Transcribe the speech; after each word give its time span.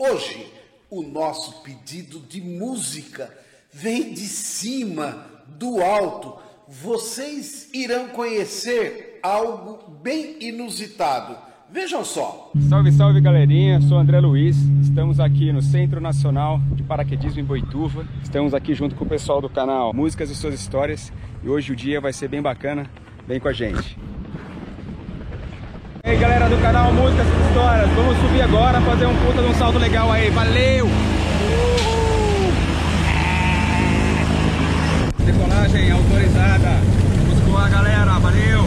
Hoje, 0.00 0.46
o 0.88 1.02
nosso 1.02 1.60
pedido 1.64 2.20
de 2.20 2.40
música 2.40 3.28
vem 3.72 4.14
de 4.14 4.20
cima, 4.20 5.26
do 5.58 5.82
alto. 5.82 6.38
Vocês 6.68 7.68
irão 7.74 8.06
conhecer 8.10 9.18
algo 9.24 9.90
bem 10.00 10.36
inusitado. 10.40 11.36
Vejam 11.68 12.04
só. 12.04 12.52
Salve, 12.68 12.92
salve 12.92 13.20
galerinha, 13.20 13.80
sou 13.80 13.98
André 13.98 14.20
Luiz. 14.20 14.56
Estamos 14.80 15.18
aqui 15.18 15.52
no 15.52 15.60
Centro 15.60 16.00
Nacional 16.00 16.60
de 16.76 16.84
Paraquedismo 16.84 17.40
em 17.40 17.44
Boituva. 17.44 18.06
Estamos 18.22 18.54
aqui 18.54 18.74
junto 18.74 18.94
com 18.94 19.04
o 19.04 19.08
pessoal 19.08 19.40
do 19.40 19.50
canal 19.50 19.92
Músicas 19.92 20.30
e 20.30 20.36
Suas 20.36 20.54
Histórias. 20.54 21.12
E 21.42 21.48
hoje 21.48 21.72
o 21.72 21.76
dia 21.76 22.00
vai 22.00 22.12
ser 22.12 22.28
bem 22.28 22.40
bacana. 22.40 22.88
Vem 23.26 23.40
com 23.40 23.48
a 23.48 23.52
gente. 23.52 23.98
E 26.08 26.12
aí 26.12 26.16
galera 26.16 26.48
do 26.48 26.56
canal 26.62 26.90
Músicas 26.90 27.26
e 27.26 27.48
Histórias, 27.48 27.90
vamos 27.90 28.16
subir 28.16 28.40
agora, 28.40 28.80
fazer 28.80 29.04
um 29.04 29.14
puta 29.14 29.42
de 29.42 29.48
um 29.48 29.54
salto 29.54 29.78
legal 29.78 30.10
aí. 30.10 30.30
Valeu! 30.30 30.86
Uhul! 30.86 32.50
Decolagem 35.18 35.90
autorizada. 35.90 36.80
Vamos 37.26 37.40
voar 37.40 37.70
galera, 37.70 38.12
valeu! 38.20 38.64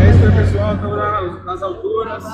É 0.00 0.10
isso 0.10 0.24
aí 0.24 0.32
pessoal, 0.46 0.74
estamos 0.74 1.44
nas 1.44 1.62
alturas. 1.62 2.24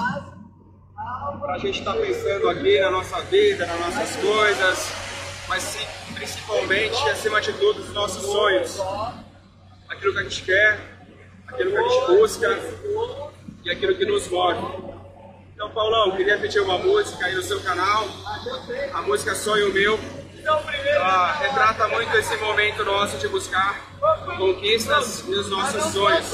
Pra 1.41 1.59
gente 1.59 1.80
estar 1.80 1.95
tá 1.95 1.99
pensando 1.99 2.49
aqui 2.51 2.80
na 2.80 2.93
nossa 2.93 3.21
vida, 3.23 3.66
nas 3.66 3.80
nossas 3.80 4.15
coisas, 4.15 4.93
mas 5.49 5.77
principalmente, 6.15 6.97
acima 7.10 7.41
de 7.41 7.52
tudo, 7.55 7.80
os 7.80 7.93
nossos 7.93 8.23
sonhos 8.23 8.80
aquilo 9.88 10.12
que 10.12 10.19
a 10.19 10.23
gente 10.23 10.42
quer, 10.42 10.80
aquilo 11.47 11.70
que 11.70 11.77
a 11.77 11.83
gente 11.83 12.06
busca 12.06 12.59
e 13.65 13.70
aquilo 13.70 13.95
que 13.96 14.05
nos 14.05 14.29
move. 14.29 14.98
Então, 15.55 15.70
Paulão, 15.70 16.16
queria 16.16 16.38
pedir 16.38 16.60
uma 16.60 16.79
música 16.79 17.27
aí 17.27 17.34
no 17.34 17.42
seu 17.42 17.60
canal, 17.60 18.07
a 18.95 19.02
música 19.02 19.35
Sonho 19.35 19.73
Meu. 19.73 19.98
Ela 20.87 21.32
retrata 21.32 21.88
muito 21.88 22.16
esse 22.16 22.37
momento 22.37 22.85
nosso 22.85 23.18
de 23.18 23.29
buscar 23.29 23.79
conquistas 24.38 25.24
e 25.26 25.35
os 25.35 25.51
nossos 25.51 25.93
sonhos. 25.93 26.26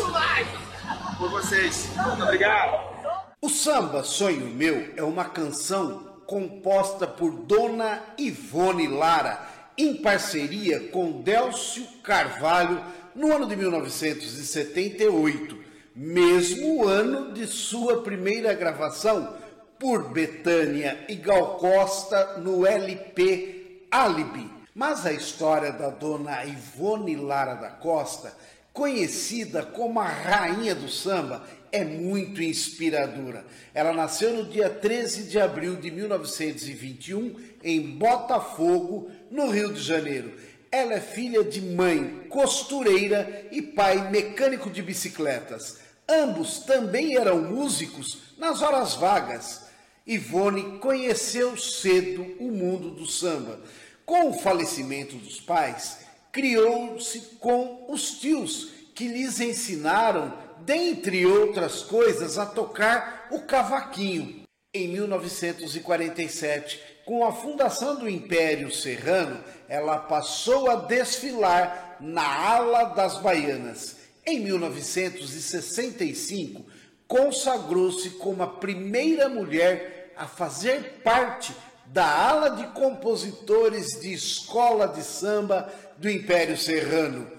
Por 1.19 1.31
vocês. 1.31 1.89
Muito 1.97 2.23
obrigado. 2.23 2.95
O 3.41 3.49
samba 3.49 4.05
Sonho 4.05 4.47
Meu 4.47 4.93
é 4.97 5.03
uma 5.03 5.25
canção 5.25 6.21
composta 6.27 7.07
por 7.07 7.31
Dona 7.31 8.03
Ivone 8.19 8.89
Lara, 8.89 9.41
em 9.77 9.97
parceria 9.97 10.89
com 10.89 11.23
Délcio 11.23 11.87
Carvalho, 12.03 12.83
no 13.15 13.33
ano 13.33 13.47
de 13.47 13.57
1978, 13.57 15.57
mesmo 15.95 16.87
ano 16.87 17.33
de 17.33 17.47
sua 17.47 18.03
primeira 18.03 18.53
gravação 18.53 19.37
por 19.79 20.11
Betânia 20.11 21.05
e 21.09 21.15
Gal 21.15 21.57
Costa 21.59 22.39
no 22.39 22.67
LP 22.67 23.87
Alibi. 23.91 24.51
Mas 24.75 25.07
a 25.07 25.13
história 25.13 25.71
da 25.71 25.91
dona 25.91 26.45
Ivone 26.45 27.15
Lara 27.15 27.55
da 27.55 27.71
Costa, 27.71 28.37
conhecida 28.73 29.63
como 29.63 30.01
a 30.01 30.09
rainha 30.09 30.75
do 30.75 30.89
samba, 30.89 31.45
é 31.71 31.85
muito 31.85 32.43
inspiradora. 32.43 33.45
Ela 33.73 33.93
nasceu 33.93 34.33
no 34.33 34.45
dia 34.45 34.69
13 34.69 35.25
de 35.25 35.41
abril 35.41 35.77
de 35.77 35.93
1921 35.93 37.37
em 37.63 37.81
Botafogo, 37.81 39.11
no 39.31 39.51
Rio 39.51 39.73
de 39.73 39.81
Janeiro 39.81 40.33
ela 40.75 40.95
é 40.95 41.01
filha 41.01 41.45
de 41.45 41.61
mãe 41.61 42.27
costureira 42.29 43.47
e 43.53 43.63
pai 43.63 44.11
mecânico 44.11 44.69
de 44.69 44.83
bicicletas. 44.83 45.79
Ambos 46.09 46.59
também 46.59 47.17
eram 47.17 47.43
músicos 47.43 48.35
nas 48.37 48.61
horas 48.61 48.95
vagas. 48.95 49.67
Ivone 50.05 50.81
conheceu 50.81 51.57
cedo 51.57 52.27
o 52.41 52.51
mundo 52.51 52.91
do 52.91 53.07
samba. 53.07 53.61
Com 54.05 54.31
o 54.31 54.33
falecimento 54.33 55.15
dos 55.15 55.41
pais, 55.41 55.99
criou-se 56.33 57.21
com 57.39 57.87
os 57.89 58.19
tios, 58.19 58.71
que 58.97 59.07
lhes 59.07 59.39
ensinaram, 59.39 60.37
dentre 60.65 61.25
outras 61.25 61.83
coisas, 61.83 62.37
a 62.37 62.47
tocar 62.47 63.29
o 63.31 63.43
cavaquinho. 63.43 64.43
Em 64.75 64.89
1947, 64.89 66.94
com 67.05 67.25
a 67.25 67.33
fundação 67.33 67.97
do 67.97 68.09
Império 68.09 68.73
Serrano, 68.73 69.43
ela 69.69 69.99
passou 69.99 70.71
a 70.71 70.77
desfilar 70.77 71.99
na 72.01 72.25
ala 72.25 72.85
das 72.85 73.19
baianas. 73.19 73.97
Em 74.27 74.41
1965, 74.41 76.65
consagrou-se 77.07 78.09
como 78.11 78.43
a 78.43 78.47
primeira 78.47 79.29
mulher 79.29 80.13
a 80.17 80.27
fazer 80.27 81.01
parte 81.05 81.55
da 81.87 82.07
ala 82.07 82.51
de 82.51 82.67
compositores 82.69 84.01
de 84.01 84.13
escola 84.13 84.89
de 84.89 85.03
samba 85.03 85.71
do 85.99 86.09
Império 86.09 86.57
Serrano. 86.57 87.31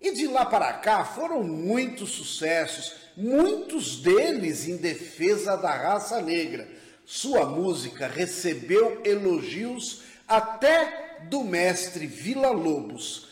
E 0.00 0.12
de 0.12 0.26
lá 0.26 0.44
para 0.44 0.72
cá 0.74 1.04
foram 1.04 1.42
muitos 1.42 2.10
sucessos, 2.10 2.92
muitos 3.16 3.96
deles 3.96 4.68
em 4.68 4.76
defesa 4.76 5.56
da 5.56 5.70
raça 5.70 6.20
negra. 6.20 6.68
Sua 7.08 7.46
música 7.46 8.08
recebeu 8.08 9.00
elogios 9.04 10.00
até 10.26 11.20
do 11.30 11.44
mestre 11.44 12.04
Vila 12.04 12.50
Lobos. 12.50 13.28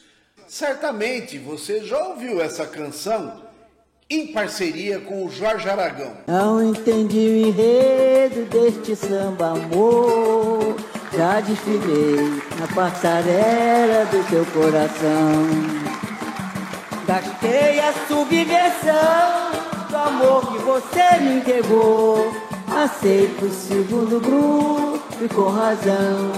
Certamente 0.46 1.38
você 1.38 1.82
já 1.82 1.98
ouviu 2.06 2.40
essa 2.40 2.64
canção 2.68 3.42
em 4.08 4.28
parceria 4.28 5.00
com 5.00 5.26
o 5.26 5.28
Jorge 5.28 5.68
Aragão. 5.68 6.12
Não 6.28 6.62
entendi 6.62 7.18
o 7.18 7.48
enredo 7.48 8.44
deste 8.44 8.94
samba 8.94 9.48
amor. 9.48 10.76
Já 11.12 11.40
desfilei 11.40 12.42
na 12.60 12.68
passarela 12.72 14.04
do 14.04 14.24
teu 14.30 14.46
coração. 14.46 15.48
Gastei 17.08 17.80
a 17.80 17.92
subversão 18.06 19.50
do 19.90 19.96
amor 19.96 20.52
que 20.52 20.58
você 20.62 21.18
me 21.20 21.38
entregou. 21.38 22.53
Aceito 22.76 23.44
o 23.44 23.52
segundo 23.52 24.20
grupo 24.20 25.24
e 25.24 25.28
com 25.28 25.48
razão. 25.48 26.32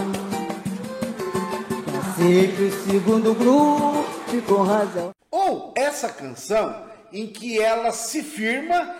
Sempre 2.16 2.64
o 2.64 2.84
segundo 2.84 3.34
grupo 3.34 4.06
com 4.46 4.62
razão. 4.62 5.10
Ou 5.30 5.72
essa 5.76 6.08
canção 6.08 6.84
em 7.12 7.26
que 7.26 7.60
ela 7.60 7.90
se 7.92 8.22
firma 8.22 8.94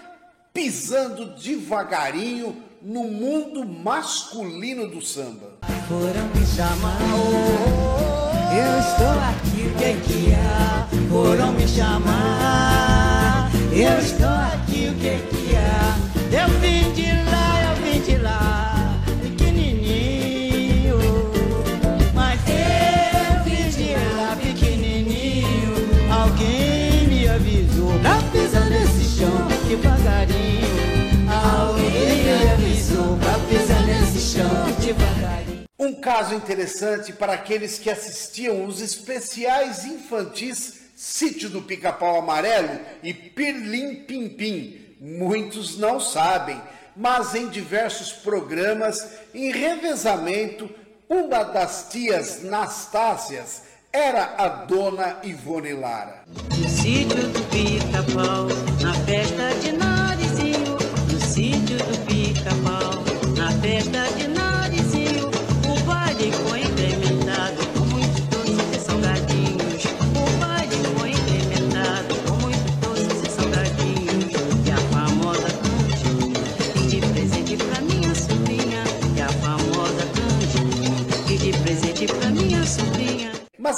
pisando 0.53 1.37
devagarinho 1.37 2.57
no 2.83 3.05
mundo 3.05 3.67
masculino 3.67 4.89
do 4.89 5.03
samba. 5.03 5.53
Foram 5.89 6.27
me 6.35 6.47
chamar, 6.47 6.99
oh, 7.15 8.55
eu 8.55 8.81
estou 8.81 9.11
aqui, 9.29 9.67
o 9.67 9.77
que 9.77 9.85
é 9.85 9.93
que 10.01 10.35
há? 10.35 10.89
Foram 11.11 11.53
me 11.53 11.69
chamar, 11.69 13.51
eu 13.73 13.99
estou 13.99 14.29
aqui, 14.29 14.89
o 14.89 14.95
que 14.99 15.09
é 15.09 15.19
que 15.31 15.57
há? 15.57 15.97
Eu 16.33 16.49
vim 16.61 16.93
de 16.93 17.16
caso 36.27 36.35
interessante 36.35 37.13
para 37.13 37.35
aqueles 37.35 37.79
que 37.79 37.89
assistiam 37.89 38.65
os 38.65 38.81
especiais 38.81 39.85
infantis 39.85 40.87
Sítio 40.97 41.51
do 41.51 41.63
Pica-Pau 41.63 42.19
Amarelo 42.19 42.81
e 43.03 43.13
Pirlim 43.13 43.97
Pimpim. 44.07 44.81
Muitos 44.99 45.77
não 45.77 46.01
sabem, 46.01 46.61
mas 46.97 47.35
em 47.35 47.49
diversos 47.49 48.13
programas, 48.13 49.07
em 49.35 49.53
revezamento, 49.53 50.69
uma 51.07 51.45
das 51.45 51.91
tias 51.91 52.43
Nastácias 52.43 53.63
era 53.93 54.35
a 54.39 54.49
dona 54.49 55.19
Ivone 55.23 55.75
Lara. 55.75 56.25
No 56.27 56.69
sítio 56.69 57.29
do 57.29 57.43
pica-pau, 57.51 58.47
na 58.83 58.95
festa 59.05 59.55
de 59.61 59.73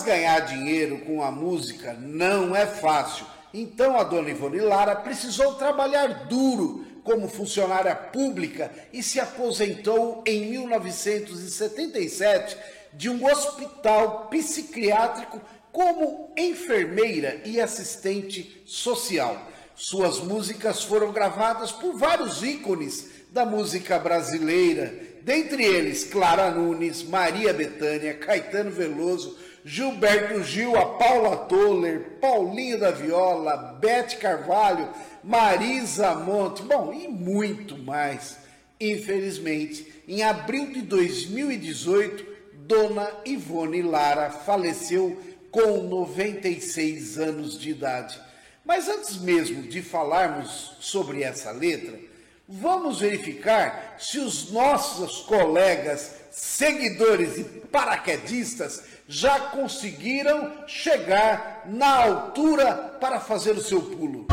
ganhar 0.08 0.40
dinheiro 0.40 0.99
com 1.00 1.22
a 1.22 1.31
música 1.31 1.93
não 1.93 2.56
é 2.56 2.64
fácil. 2.64 3.26
Então 3.52 3.99
a 3.99 4.05
dona 4.05 4.31
Ivone 4.31 4.60
Lara 4.60 4.96
precisou 4.96 5.56
trabalhar 5.56 6.25
duro 6.26 6.87
como 7.05 7.28
funcionária 7.28 7.94
pública 7.94 8.72
e 8.90 9.02
se 9.02 9.20
aposentou 9.20 10.25
em 10.26 10.46
1977 10.46 12.56
de 12.94 13.10
um 13.10 13.22
hospital 13.26 14.28
psiquiátrico 14.31 15.43
como 15.70 16.32
enfermeira 16.38 17.43
e 17.44 17.61
assistente 17.61 18.62
social. 18.64 19.46
Suas 19.75 20.20
músicas 20.20 20.82
foram 20.82 21.12
gravadas 21.12 21.70
por 21.70 21.99
vários 21.99 22.43
ícones 22.43 23.11
da 23.31 23.44
música 23.44 23.99
brasileira, 23.99 24.90
dentre 25.22 25.62
eles 25.62 26.04
Clara 26.04 26.50
Nunes, 26.50 27.02
Maria 27.02 27.52
Bethânia, 27.52 28.14
Caetano 28.14 28.70
Veloso, 28.70 29.37
Gilberto 29.64 30.43
Gil, 30.43 30.76
a 30.76 30.87
Paula 30.96 31.37
Toller, 31.37 32.19
Paulinho 32.20 32.78
da 32.78 32.90
Viola, 32.90 33.56
Bete 33.81 34.16
Carvalho, 34.16 34.88
Marisa 35.22 36.14
Monte, 36.14 36.62
bom, 36.62 36.93
e 36.93 37.08
muito 37.08 37.76
mais. 37.76 38.38
Infelizmente, 38.81 40.02
em 40.06 40.22
abril 40.22 40.72
de 40.72 40.82
2018, 40.82 42.26
Dona 42.55 43.10
Ivone 43.25 43.82
Lara 43.82 44.31
faleceu 44.31 45.20
com 45.50 45.82
96 45.82 47.19
anos 47.19 47.58
de 47.58 47.70
idade. 47.70 48.20
Mas 48.64 48.88
antes 48.88 49.16
mesmo 49.19 49.62
de 49.62 49.81
falarmos 49.82 50.76
sobre 50.78 51.22
essa 51.22 51.50
letra, 51.50 51.99
vamos 52.48 53.00
verificar 53.00 53.96
se 53.98 54.18
os 54.18 54.50
nossos 54.50 55.20
colegas, 55.20 56.14
seguidores 56.30 57.36
e 57.36 57.44
paraquedistas 57.44 58.82
já 59.06 59.38
conseguiram 59.38 60.66
chegar 60.66 61.64
na 61.66 62.04
altura 62.04 62.74
para 62.98 63.20
fazer 63.20 63.52
o 63.52 63.62
seu 63.62 63.82
pulo. 63.82 64.26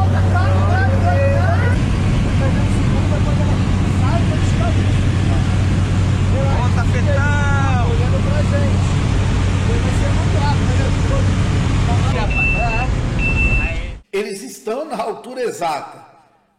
Eles 14.12 14.42
estão 14.42 14.86
na 14.86 14.96
altura 14.96 15.42
exata. 15.42 16.15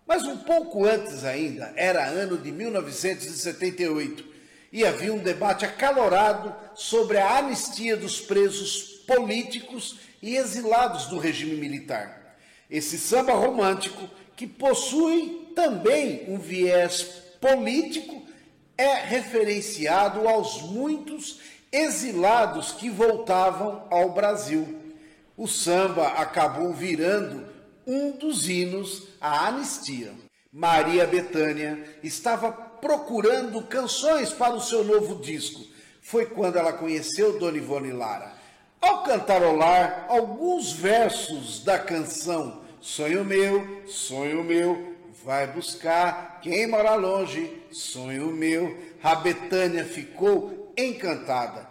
Mas 0.07 0.23
um 0.23 0.39
pouco 0.39 0.85
antes 0.85 1.25
ainda, 1.25 1.73
era 1.77 2.07
ano 2.07 2.39
de 2.39 2.53
1978, 2.53 4.25
e 4.73 4.85
havia 4.85 5.13
um 5.13 5.19
debate 5.19 5.65
acalorado 5.65 6.55
sobre 6.75 7.19
a 7.19 7.39
anistia 7.39 7.97
dos 7.97 8.21
presos 8.21 9.03
políticos 9.07 9.99
e 10.23 10.37
exilados 10.37 11.07
do 11.07 11.19
regime 11.19 11.57
militar. 11.57 12.37
Esse 12.71 12.99
samba 12.99 13.33
romântico, 13.33 14.09
que 14.37 14.47
possui 14.47 15.53
também 15.55 16.25
um 16.29 16.39
viés 16.39 17.03
político, 17.41 18.27
é 18.77 18.95
referenciado 18.95 20.29
aos 20.29 20.63
muitos 20.63 21.41
exilados 21.73 22.73
que 22.73 22.91
voltavam 22.91 23.87
ao 23.91 24.11
Brasil 24.13 24.87
o 25.37 25.47
samba 25.47 26.09
acabou 26.09 26.73
virando 26.73 27.45
um 27.87 28.11
dos 28.13 28.49
hinos 28.49 29.05
à 29.21 29.49
anistia. 29.49 30.13
Maria 30.53 31.07
Bethânia 31.07 31.99
estava 32.03 32.51
procurando 32.51 33.63
canções 33.63 34.33
para 34.33 34.55
o 34.55 34.61
seu 34.61 34.83
novo 34.83 35.17
disco. 35.17 35.65
Foi 36.01 36.27
quando 36.27 36.57
ela 36.57 36.73
conheceu 36.73 37.39
Dona 37.39 37.59
Ivone 37.59 37.93
Lara. 37.93 38.33
Ao 38.81 39.03
cantarolar 39.03 40.07
alguns 40.09 40.73
versos 40.73 41.63
da 41.65 41.79
canção 41.79 42.65
Sonho 42.87 43.25
meu, 43.25 43.83
sonho 43.89 44.45
meu, 44.45 44.95
vai 45.25 45.49
buscar 45.49 46.39
quem 46.41 46.69
mora 46.69 46.95
longe, 46.95 47.61
sonho 47.73 48.29
meu, 48.29 48.79
a 49.03 49.17
Betânia 49.17 49.85
ficou 49.85 50.73
encantada 50.79 51.67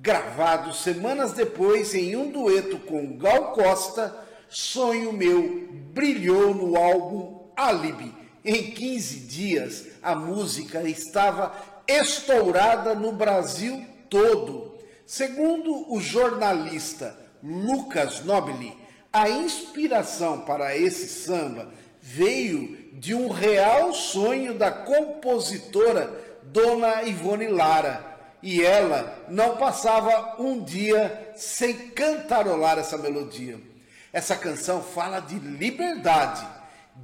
gravado 0.00 0.74
semanas 0.74 1.32
depois 1.32 1.94
em 1.94 2.16
um 2.16 2.30
dueto 2.30 2.78
com 2.78 3.16
Gal 3.16 3.52
Costa, 3.52 4.23
Sonho 4.54 5.12
Meu 5.12 5.66
brilhou 5.92 6.54
no 6.54 6.76
álbum 6.76 7.50
Alibi. 7.56 8.14
Em 8.44 8.70
15 8.70 9.20
dias, 9.20 9.86
a 10.00 10.14
música 10.14 10.88
estava 10.88 11.52
estourada 11.88 12.94
no 12.94 13.10
Brasil 13.10 13.84
todo. 14.08 14.78
Segundo 15.04 15.92
o 15.92 16.00
jornalista 16.00 17.18
Lucas 17.42 18.24
Nobili, 18.24 18.72
a 19.12 19.28
inspiração 19.28 20.42
para 20.42 20.76
esse 20.76 21.08
samba 21.08 21.70
veio 22.00 22.90
de 22.92 23.12
um 23.12 23.30
real 23.30 23.92
sonho 23.92 24.54
da 24.54 24.70
compositora 24.70 26.38
Dona 26.44 27.02
Ivone 27.02 27.48
Lara 27.48 28.38
e 28.40 28.62
ela 28.62 29.18
não 29.28 29.56
passava 29.56 30.40
um 30.40 30.62
dia 30.62 31.32
sem 31.34 31.74
cantarolar 31.88 32.78
essa 32.78 32.96
melodia. 32.96 33.73
Essa 34.14 34.36
canção 34.36 34.80
fala 34.80 35.18
de 35.18 35.40
liberdade, 35.40 36.46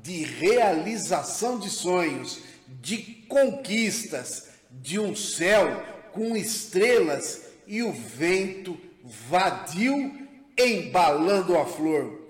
de 0.01 0.23
realização 0.23 1.59
de 1.59 1.69
sonhos, 1.69 2.39
de 2.69 2.99
conquistas, 3.29 4.47
de 4.71 5.01
um 5.01 5.17
céu 5.17 5.85
com 6.12 6.37
estrelas 6.37 7.43
e 7.67 7.83
o 7.83 7.93
vento 7.93 8.79
vadio 9.03 10.29
embalando 10.57 11.59
a 11.59 11.67
flor. 11.67 12.30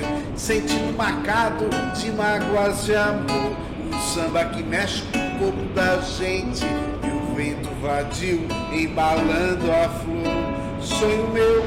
sentindo 0.35 0.95
marcado 0.97 1.69
de 1.95 2.11
mágoas 2.11 2.85
de 2.85 2.95
amor. 2.95 3.55
Um 3.93 3.99
samba 3.99 4.45
que 4.45 4.63
mexe 4.63 5.03
com 5.11 5.19
o 5.19 5.39
corpo 5.39 5.73
da 5.73 5.97
gente 6.01 6.65
e 6.65 7.07
o 7.07 7.35
vento 7.35 7.69
vadio 7.81 8.47
embalando 8.71 9.71
a 9.71 9.89
flor. 9.89 10.51
Sonho 10.81 11.27
meu. 11.31 11.65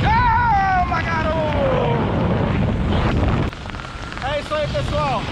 Chama, 0.00 1.02
garoto! 1.02 1.98
É 4.24 4.40
isso 4.40 4.54
aí, 4.54 4.66
pessoal. 4.68 5.22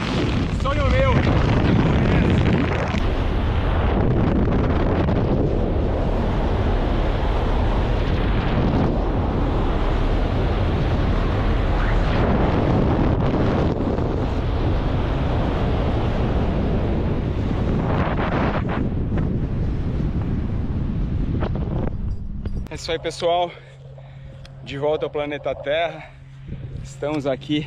Sonho 0.62 0.90
meu. 0.90 1.45
De 24.62 24.78
volta 24.78 25.06
ao 25.06 25.10
planeta 25.10 25.52
Terra. 25.56 26.08
Estamos 26.84 27.26
aqui 27.26 27.66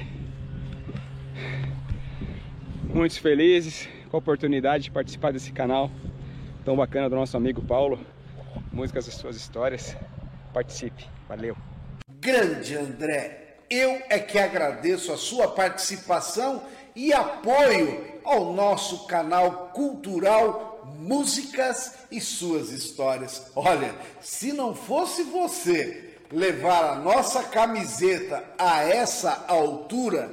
muito 2.86 3.20
felizes 3.20 3.90
com 4.10 4.16
a 4.16 4.20
oportunidade 4.20 4.86
de 4.86 4.92
participar 4.92 5.34
desse 5.34 5.52
canal 5.52 5.92
tão 6.64 6.78
bacana 6.78 7.10
do 7.10 7.18
nosso 7.18 7.36
amigo 7.36 7.62
Paulo. 7.62 8.00
Músicas 8.72 9.08
e 9.08 9.12
suas 9.12 9.36
histórias. 9.36 9.94
Participe. 10.54 11.06
Valeu. 11.28 11.58
Grande 12.22 12.78
André, 12.78 13.58
eu 13.70 14.02
é 14.10 14.20
que 14.20 14.40
agradeço 14.40 15.12
a 15.12 15.18
sua 15.18 15.50
participação 15.50 16.64
e 16.96 17.12
apoio 17.12 18.22
ao 18.24 18.54
nosso 18.54 19.06
canal 19.06 19.72
cultural 19.74 20.79
Músicas 20.98 21.94
e 22.12 22.20
suas 22.20 22.72
histórias. 22.72 23.44
Olha, 23.56 23.94
se 24.22 24.52
não 24.52 24.74
fosse 24.74 25.24
você 25.24 26.16
levar 26.32 26.92
a 26.92 26.96
nossa 26.96 27.44
camiseta 27.44 28.44
a 28.58 28.84
essa 28.84 29.46
altura, 29.48 30.32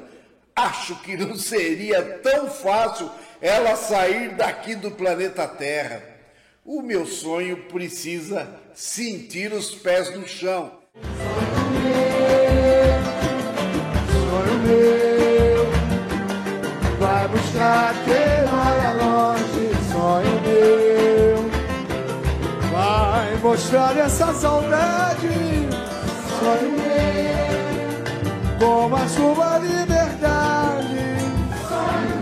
acho 0.54 0.96
que 1.02 1.16
não 1.16 1.36
seria 1.36 2.02
tão 2.22 2.48
fácil 2.48 3.10
ela 3.40 3.76
sair 3.76 4.34
daqui 4.34 4.75
do 4.75 4.90
planeta 4.90 5.46
Terra. 5.46 6.02
O 6.64 6.82
meu 6.82 7.06
sonho 7.06 7.64
precisa 7.68 8.48
sentir 8.75 9.52
os 9.52 9.75
pés 9.75 10.14
no 10.14 10.26
chão. 10.26 10.72
Mostrar 23.56 23.96
essa 23.96 24.34
saudade, 24.34 25.28
sonho 26.38 26.72
meu, 26.76 28.58
como 28.58 28.96
a 28.96 29.08
sua 29.08 29.58
liberdade, 29.60 30.98
sonho 31.66 32.18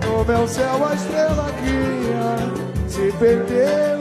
meu, 0.00 0.16
no 0.16 0.24
meu 0.24 0.48
céu 0.48 0.86
a 0.86 0.94
estrela 0.94 1.50
guia, 1.60 2.88
se 2.88 3.12
perdeu 3.18 4.00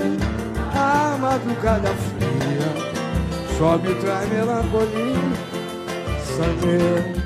a 0.74 1.18
madrugada 1.20 1.90
fria. 1.90 2.72
Só 3.58 3.78
me 3.78 3.94
traz 3.96 4.30
melancolia, 4.30 5.20
sangue. 6.38 7.21